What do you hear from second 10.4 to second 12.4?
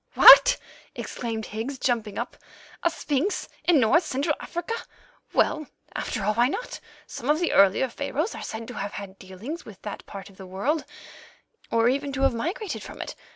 world, or even to have